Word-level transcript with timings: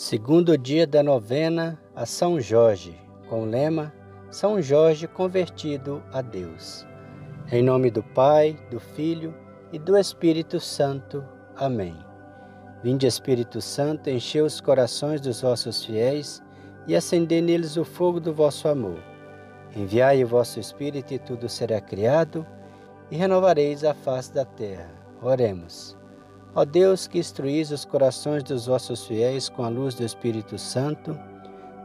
Segundo 0.00 0.56
dia 0.56 0.86
da 0.86 1.02
novena 1.02 1.76
a 1.92 2.06
São 2.06 2.40
Jorge, 2.40 2.96
com 3.28 3.42
o 3.42 3.44
lema 3.44 3.92
São 4.30 4.62
Jorge 4.62 5.08
convertido 5.08 6.00
a 6.12 6.22
Deus. 6.22 6.86
Em 7.50 7.64
nome 7.64 7.90
do 7.90 8.00
Pai, 8.00 8.56
do 8.70 8.78
Filho 8.78 9.34
e 9.72 9.78
do 9.78 9.98
Espírito 9.98 10.60
Santo. 10.60 11.24
Amém. 11.56 11.96
Vinde, 12.80 13.08
Espírito 13.08 13.60
Santo, 13.60 14.08
enchei 14.08 14.40
os 14.40 14.60
corações 14.60 15.20
dos 15.20 15.42
vossos 15.42 15.84
fiéis 15.84 16.40
e 16.86 16.94
acendei 16.94 17.42
neles 17.42 17.76
o 17.76 17.84
fogo 17.84 18.20
do 18.20 18.32
vosso 18.32 18.68
amor. 18.68 19.02
Enviai 19.74 20.22
o 20.22 20.28
vosso 20.28 20.60
Espírito 20.60 21.12
e 21.12 21.18
tudo 21.18 21.48
será 21.48 21.80
criado 21.80 22.46
e 23.10 23.16
renovareis 23.16 23.82
a 23.82 23.94
face 23.94 24.32
da 24.32 24.44
terra. 24.44 24.92
Oremos. 25.20 25.97
Ó 26.58 26.64
Deus, 26.64 27.06
que 27.06 27.20
instruís 27.20 27.70
os 27.70 27.84
corações 27.84 28.42
dos 28.42 28.66
vossos 28.66 29.06
fiéis 29.06 29.48
com 29.48 29.62
a 29.62 29.68
luz 29.68 29.94
do 29.94 30.04
Espírito 30.04 30.58
Santo, 30.58 31.16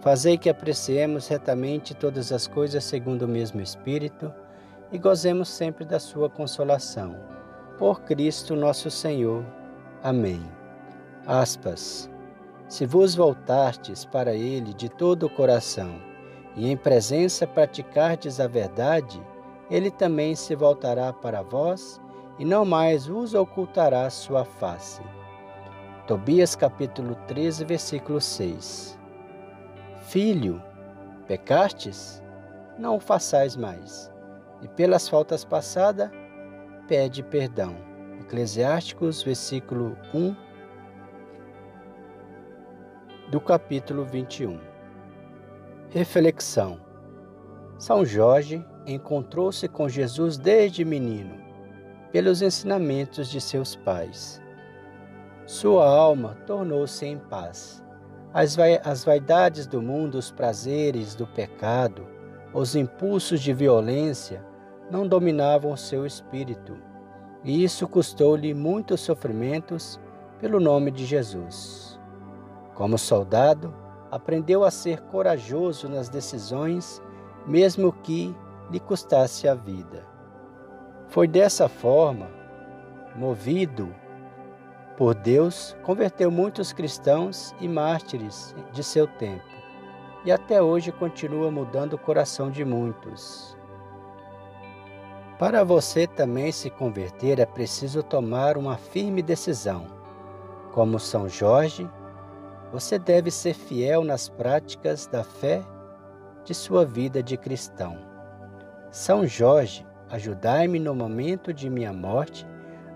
fazei 0.00 0.38
que 0.38 0.48
apreciemos 0.48 1.26
retamente 1.26 1.92
todas 1.92 2.30
as 2.30 2.46
coisas 2.46 2.84
segundo 2.84 3.22
o 3.22 3.28
mesmo 3.28 3.60
Espírito 3.60 4.32
e 4.92 4.96
gozemos 4.96 5.48
sempre 5.48 5.84
da 5.84 5.98
sua 5.98 6.30
consolação. 6.30 7.16
Por 7.78 8.02
Cristo 8.02 8.54
nosso 8.54 8.92
Senhor. 8.92 9.44
Amém. 10.04 10.40
Aspas. 11.26 12.08
Se 12.68 12.86
vos 12.86 13.16
voltartes 13.16 14.04
para 14.04 14.36
Ele 14.36 14.72
de 14.72 14.88
todo 14.88 15.26
o 15.26 15.30
coração 15.30 16.00
e 16.54 16.70
em 16.70 16.76
presença 16.76 17.44
praticardes 17.44 18.38
a 18.38 18.46
verdade, 18.46 19.20
Ele 19.68 19.90
também 19.90 20.36
se 20.36 20.54
voltará 20.54 21.12
para 21.12 21.42
vós 21.42 21.99
e 22.40 22.44
não 22.44 22.64
mais 22.64 23.06
vos 23.06 23.34
ocultará 23.34 24.08
sua 24.08 24.46
face. 24.46 25.02
Tobias 26.06 26.56
capítulo 26.56 27.14
13, 27.26 27.66
versículo 27.66 28.18
6. 28.18 28.98
Filho, 30.00 30.62
pecastes? 31.26 32.22
Não 32.78 32.96
o 32.96 33.00
façais 33.00 33.56
mais. 33.56 34.10
E 34.62 34.68
pelas 34.68 35.06
faltas 35.06 35.44
passadas, 35.44 36.10
pede 36.88 37.22
perdão. 37.22 37.76
Eclesiásticos, 38.22 39.22
versículo 39.22 39.94
1 40.14 40.34
do 43.30 43.38
capítulo 43.38 44.02
21. 44.06 44.58
Reflexão. 45.90 46.80
São 47.78 48.02
Jorge 48.02 48.64
encontrou-se 48.86 49.68
com 49.68 49.90
Jesus 49.90 50.38
desde 50.38 50.86
menino 50.86 51.49
pelos 52.12 52.42
ensinamentos 52.42 53.28
de 53.28 53.40
seus 53.40 53.76
pais. 53.76 54.42
Sua 55.46 55.88
alma 55.88 56.36
tornou-se 56.46 57.04
em 57.04 57.18
paz. 57.18 57.82
As, 58.32 58.54
vai, 58.54 58.80
as 58.84 59.04
vaidades 59.04 59.66
do 59.66 59.82
mundo, 59.82 60.16
os 60.16 60.30
prazeres 60.30 61.14
do 61.14 61.26
pecado, 61.26 62.06
os 62.52 62.76
impulsos 62.76 63.40
de 63.40 63.52
violência 63.52 64.44
não 64.90 65.06
dominavam 65.06 65.76
seu 65.76 66.04
espírito, 66.04 66.76
e 67.44 67.64
isso 67.64 67.88
custou-lhe 67.88 68.52
muitos 68.52 69.00
sofrimentos 69.00 70.00
pelo 70.40 70.58
nome 70.58 70.90
de 70.90 71.04
Jesus. 71.04 71.98
Como 72.74 72.98
soldado, 72.98 73.74
aprendeu 74.10 74.64
a 74.64 74.70
ser 74.70 75.00
corajoso 75.02 75.88
nas 75.88 76.08
decisões, 76.08 77.00
mesmo 77.46 77.92
que 77.92 78.34
lhe 78.70 78.80
custasse 78.80 79.46
a 79.46 79.54
vida. 79.54 80.09
Foi 81.10 81.26
dessa 81.26 81.68
forma, 81.68 82.28
movido 83.16 83.92
por 84.96 85.12
Deus, 85.14 85.76
converteu 85.82 86.30
muitos 86.30 86.72
cristãos 86.72 87.52
e 87.60 87.66
mártires 87.66 88.54
de 88.72 88.84
seu 88.84 89.06
tempo 89.06 89.50
e 90.24 90.30
até 90.30 90.62
hoje 90.62 90.92
continua 90.92 91.50
mudando 91.50 91.94
o 91.94 91.98
coração 91.98 92.48
de 92.48 92.64
muitos. 92.64 93.56
Para 95.36 95.64
você 95.64 96.06
também 96.06 96.52
se 96.52 96.70
converter 96.70 97.40
é 97.40 97.46
preciso 97.46 98.02
tomar 98.02 98.56
uma 98.56 98.76
firme 98.76 99.22
decisão. 99.22 99.86
Como 100.72 101.00
São 101.00 101.28
Jorge, 101.28 101.90
você 102.70 103.00
deve 103.00 103.32
ser 103.32 103.54
fiel 103.54 104.04
nas 104.04 104.28
práticas 104.28 105.08
da 105.08 105.24
fé 105.24 105.60
de 106.44 106.54
sua 106.54 106.84
vida 106.84 107.20
de 107.20 107.36
cristão. 107.36 107.98
São 108.92 109.26
Jorge 109.26 109.84
Ajudai-me 110.10 110.78
no 110.78 110.94
momento 110.94 111.54
de 111.54 111.70
minha 111.70 111.92
morte 111.92 112.46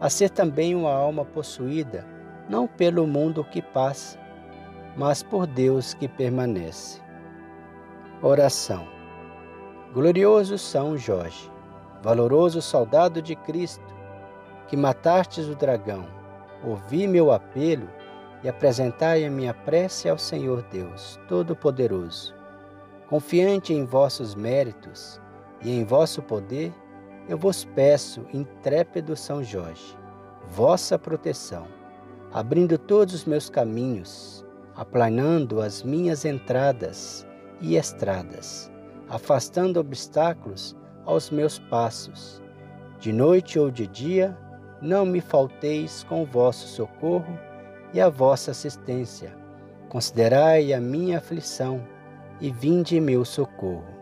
a 0.01 0.11
ser 0.11 0.31
também 0.31 0.75
uma 0.75 0.93
alma 0.93 1.25
possuída, 1.25 2.05
não 2.49 2.67
pelo 2.67 3.07
mundo 3.07 3.45
que 3.45 3.63
passa, 3.63 4.19
mas 4.97 5.23
por 5.23 5.47
Deus 5.47 5.95
que 5.95 6.09
permanece. 6.09 7.01
Oração. 8.21 8.87
Glorioso 9.93 10.59
São 10.59 10.97
Jorge, 10.99 11.51
valoroso 12.03 12.61
soldado 12.61 13.23
de 13.23 13.37
Cristo, 13.37 13.95
que 14.67 14.77
matastes 14.77 15.47
o 15.47 15.55
dragão, 15.55 16.07
ouvi 16.65 17.07
meu 17.07 17.31
apelo 17.31 17.89
e 18.43 18.49
apresentai 18.49 19.25
a 19.25 19.31
minha 19.31 19.55
prece 19.55 20.09
ao 20.09 20.19
Senhor 20.19 20.63
Deus 20.71 21.19
Todo-Poderoso. 21.29 22.35
Confiante 23.09 23.73
em 23.73 23.85
vossos 23.85 24.35
méritos 24.35 25.21
e 25.63 25.71
em 25.71 25.85
vosso 25.85 26.21
poder, 26.21 26.73
eu 27.29 27.39
vos 27.39 27.65
peço, 27.65 28.27
intrépido 28.33 29.17
São 29.17 29.43
Jorge, 29.43 29.97
vossa 30.49 30.99
proteção, 30.99 31.67
abrindo 32.33 32.77
todos 32.77 33.15
os 33.15 33.25
meus 33.25 33.49
caminhos, 33.49 34.45
aplanando 34.75 35.61
as 35.61 35.83
minhas 35.83 36.25
entradas 36.25 37.27
e 37.61 37.77
estradas, 37.77 38.71
afastando 39.09 39.81
obstáculos 39.81 40.77
aos 41.07 41.31
meus 41.31 41.59
passos. 41.59 42.43
De 42.99 43.12
noite 43.12 43.59
ou 43.59 43.71
de 43.71 43.87
dia, 43.87 44.37
não 44.83 45.06
me 45.06 45.21
falteis 45.21 46.05
com 46.05 46.23
o 46.23 46.27
vosso 46.27 46.67
socorro 46.67 47.39
e 47.93 48.01
a 48.01 48.09
vossa 48.09 48.51
assistência. 48.51 49.35
Considerai 49.89 50.73
a 50.73 50.81
minha 50.81 51.19
aflição 51.19 51.87
e 52.41 52.51
vinde 52.51 53.01
meu 53.01 53.25
socorro. 53.25 53.95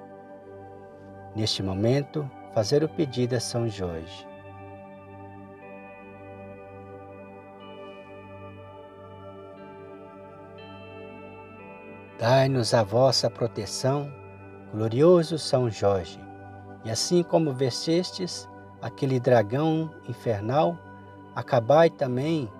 Neste 1.37 1.62
momento, 1.62 2.28
fazer 2.55 2.85
o 2.85 2.89
pedido 2.89 3.35
a 3.35 3.41
São 3.41 3.69
Jorge. 3.69 4.27
Dai-nos 12.19 12.73
a 12.73 12.85
vossa 12.85 13.29
proteção, 13.29 14.13
glorioso 14.73 15.39
São 15.39 15.69
Jorge, 15.69 16.21
e 16.85 16.91
assim 16.91 17.23
como 17.23 17.53
vencestes 17.53 18.49
aquele 18.81 19.19
dragão 19.19 19.91
infernal, 20.09 20.79
acabai 21.34 21.91
também 21.91 22.51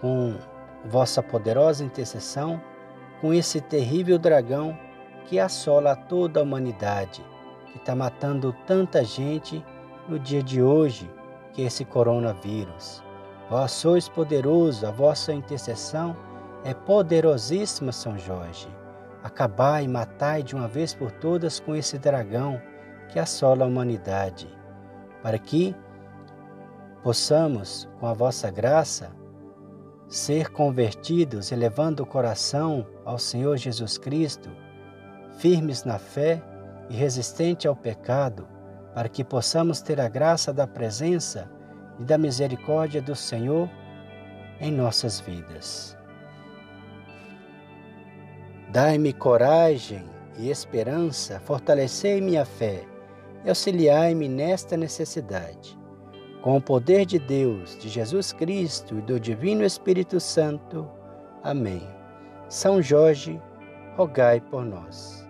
com 0.00 0.36
vossa 0.84 1.22
poderosa 1.22 1.84
intercessão 1.84 2.60
com 3.20 3.32
esse 3.32 3.60
terrível 3.60 4.18
dragão 4.18 4.76
que 5.26 5.38
assola 5.38 5.94
toda 5.94 6.40
a 6.40 6.42
humanidade 6.42 7.29
que 7.72 7.78
está 7.78 7.94
matando 7.94 8.54
tanta 8.66 9.04
gente 9.04 9.64
no 10.08 10.18
dia 10.18 10.42
de 10.42 10.62
hoje, 10.62 11.10
que 11.52 11.62
é 11.62 11.66
esse 11.66 11.84
coronavírus. 11.84 13.02
Vós 13.48 13.72
sois 13.72 14.08
poderoso, 14.08 14.86
a 14.86 14.90
vossa 14.90 15.32
intercessão 15.32 16.16
é 16.64 16.74
poderosíssima, 16.74 17.92
São 17.92 18.18
Jorge. 18.18 18.68
Acabai 19.22 19.84
e 19.84 19.88
matai 19.88 20.42
de 20.42 20.54
uma 20.54 20.68
vez 20.68 20.94
por 20.94 21.10
todas 21.10 21.60
com 21.60 21.74
esse 21.74 21.98
dragão 21.98 22.60
que 23.08 23.18
assola 23.18 23.64
a 23.64 23.68
humanidade, 23.68 24.48
para 25.22 25.38
que 25.38 25.74
possamos, 27.02 27.88
com 27.98 28.06
a 28.06 28.12
vossa 28.12 28.50
graça, 28.50 29.10
ser 30.08 30.50
convertidos, 30.50 31.52
elevando 31.52 32.02
o 32.02 32.06
coração 32.06 32.86
ao 33.04 33.18
Senhor 33.18 33.56
Jesus 33.56 33.98
Cristo, 33.98 34.50
firmes 35.38 35.84
na 35.84 35.98
fé 35.98 36.42
e 36.90 36.94
resistente 36.94 37.68
ao 37.68 37.76
pecado, 37.76 38.46
para 38.94 39.08
que 39.08 39.22
possamos 39.22 39.80
ter 39.80 40.00
a 40.00 40.08
graça 40.08 40.52
da 40.52 40.66
presença 40.66 41.48
e 42.00 42.04
da 42.04 42.18
misericórdia 42.18 43.00
do 43.00 43.14
Senhor 43.14 43.70
em 44.60 44.72
nossas 44.72 45.20
vidas. 45.20 45.96
Dai-me 48.72 49.12
coragem 49.12 50.04
e 50.36 50.50
esperança, 50.50 51.40
fortalecei 51.40 52.20
minha 52.20 52.44
fé 52.44 52.84
e 53.44 53.48
auxiliai-me 53.48 54.28
nesta 54.28 54.76
necessidade. 54.76 55.78
Com 56.42 56.56
o 56.56 56.62
poder 56.62 57.04
de 57.04 57.18
Deus, 57.18 57.78
de 57.78 57.88
Jesus 57.88 58.32
Cristo 58.32 58.98
e 58.98 59.02
do 59.02 59.20
Divino 59.20 59.64
Espírito 59.64 60.18
Santo. 60.18 60.88
Amém. 61.42 61.86
São 62.48 62.82
Jorge, 62.82 63.40
rogai 63.96 64.40
por 64.40 64.64
nós. 64.64 65.29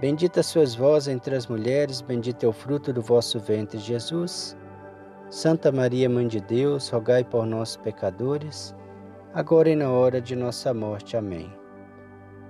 Bendita 0.00 0.42
sois 0.42 0.74
vós 0.74 1.06
entre 1.08 1.36
as 1.36 1.46
mulheres, 1.46 2.00
bendito 2.00 2.46
é 2.46 2.48
o 2.48 2.54
fruto 2.54 2.90
do 2.90 3.02
vosso 3.02 3.38
ventre, 3.38 3.78
Jesus. 3.78 4.56
Santa 5.28 5.70
Maria, 5.70 6.08
Mãe 6.08 6.26
de 6.26 6.40
Deus, 6.40 6.88
rogai 6.88 7.22
por 7.22 7.44
nós, 7.44 7.76
pecadores, 7.76 8.74
agora 9.34 9.68
e 9.68 9.76
na 9.76 9.90
hora 9.90 10.18
de 10.18 10.34
nossa 10.34 10.72
morte. 10.72 11.18
Amém. 11.18 11.52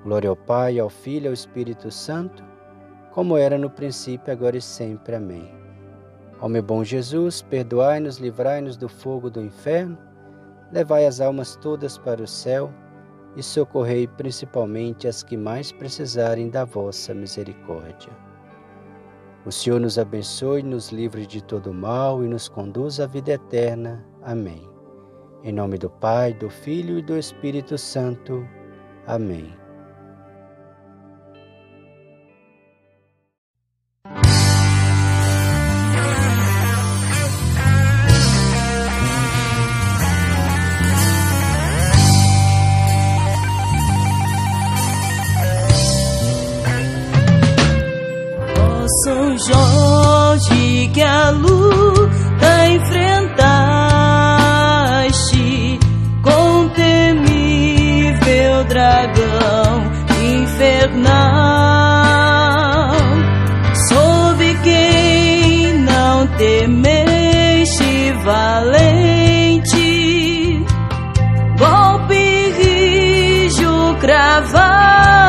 Glória 0.04 0.30
ao 0.30 0.36
Pai, 0.36 0.78
ao 0.78 0.88
Filho 0.88 1.24
e 1.24 1.26
ao 1.26 1.34
Espírito 1.34 1.90
Santo, 1.90 2.44
como 3.10 3.36
era 3.36 3.58
no 3.58 3.68
princípio, 3.68 4.32
agora 4.32 4.56
e 4.56 4.62
sempre. 4.62 5.16
Amém. 5.16 5.52
Ó 6.40 6.48
meu 6.48 6.62
bom 6.62 6.84
Jesus, 6.84 7.42
perdoai-nos, 7.42 8.18
livrai-nos 8.18 8.76
do 8.76 8.88
fogo 8.88 9.28
do 9.28 9.42
inferno, 9.42 9.98
levai 10.70 11.04
as 11.04 11.20
almas 11.20 11.56
todas 11.56 11.98
para 11.98 12.22
o 12.22 12.28
céu 12.28 12.72
e 13.36 13.42
socorrei 13.42 14.06
principalmente 14.06 15.06
as 15.06 15.22
que 15.22 15.36
mais 15.36 15.72
precisarem 15.72 16.48
da 16.48 16.64
vossa 16.64 17.14
misericórdia. 17.14 18.12
O 19.46 19.50
Senhor 19.50 19.80
nos 19.80 19.98
abençoe, 19.98 20.62
nos 20.62 20.90
livre 20.90 21.26
de 21.26 21.42
todo 21.42 21.72
mal 21.72 22.22
e 22.22 22.28
nos 22.28 22.48
conduz 22.48 23.00
à 23.00 23.06
vida 23.06 23.32
eterna. 23.32 24.04
Amém. 24.22 24.68
Em 25.42 25.52
nome 25.52 25.78
do 25.78 25.88
Pai, 25.88 26.34
do 26.34 26.50
Filho 26.50 26.98
e 26.98 27.02
do 27.02 27.16
Espírito 27.16 27.78
Santo. 27.78 28.46
Amém. 29.06 29.59
Valente, 68.24 69.78
golpe 71.58 72.52
rijo 72.58 73.96
cravar 74.00 75.19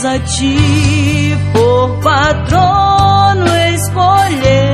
Mas 0.00 0.04
a 0.04 0.18
ti 0.20 1.36
por 1.52 1.98
patrono 2.04 3.48
escolher. 3.74 4.67